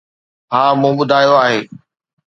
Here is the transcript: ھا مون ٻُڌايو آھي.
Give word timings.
ھا 0.51 0.61
مون 0.79 0.93
ٻُڌايو 0.97 1.35
آھي. 1.45 1.57